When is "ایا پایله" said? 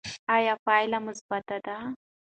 0.35-0.99